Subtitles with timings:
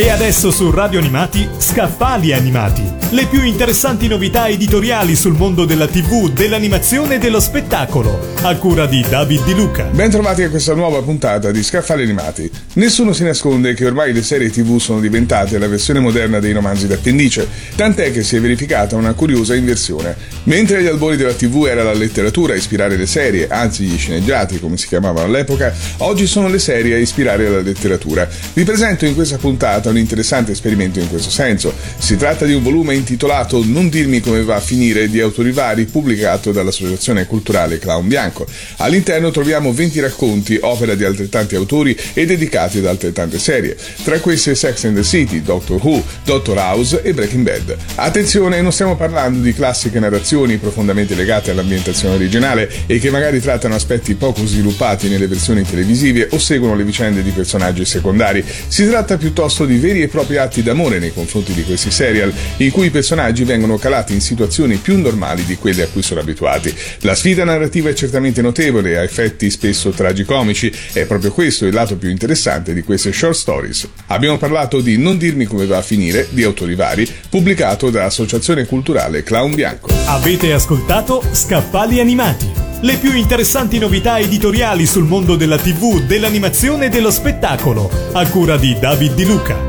[0.00, 2.84] E adesso su Radio Animati, Scaffali Animati.
[3.10, 8.36] Le più interessanti novità editoriali sul mondo della TV, dell'animazione e dello spettacolo.
[8.42, 9.86] A cura di David Di Luca.
[9.86, 12.48] Bentrovati a questa nuova puntata di Scaffali Animati.
[12.74, 16.86] Nessuno si nasconde che ormai le serie TV sono diventate la versione moderna dei romanzi
[16.86, 20.14] d'appendice, tant'è che si è verificata una curiosa inversione.
[20.44, 24.60] Mentre agli albori della TV era la letteratura a ispirare le serie, anzi gli sceneggiati
[24.60, 28.28] come si chiamavano all'epoca, oggi sono le serie a ispirare la letteratura.
[28.52, 31.74] Vi presento in questa puntata un interessante esperimento in questo senso.
[31.98, 35.84] Si tratta di un volume intitolato Non dirmi come va a finire di autori vari
[35.84, 38.46] pubblicato dall'Associazione Culturale Clown Bianco.
[38.76, 43.76] All'interno troviamo 20 racconti, opera di altrettanti autori e dedicati ad altrettante serie.
[44.02, 47.76] Tra queste Sex and the City, Doctor Who, Doctor House e Breaking Bad.
[47.96, 53.74] Attenzione, non stiamo parlando di classiche narrazioni profondamente legate all'ambientazione originale e che magari trattano
[53.74, 58.44] aspetti poco sviluppati nelle versioni televisive o seguono le vicende di personaggi secondari.
[58.66, 62.70] Si tratta piuttosto di veri e propri atti d'amore nei confronti di questi serial, in
[62.70, 66.74] cui i personaggi vengono calati in situazioni più normali di quelle a cui sono abituati.
[67.00, 71.96] La sfida narrativa è certamente notevole, ha effetti spesso tragicomici, è proprio questo il lato
[71.96, 73.88] più interessante di queste short stories.
[74.06, 79.22] Abbiamo parlato di Non dirmi come va a finire, di autori vari, pubblicato dall'Associazione Culturale
[79.22, 79.88] Clown Bianco.
[80.06, 82.66] Avete ascoltato Scaffali Animati.
[82.80, 88.56] Le più interessanti novità editoriali sul mondo della TV, dell'animazione e dello spettacolo, a cura
[88.56, 89.67] di David Di Luca.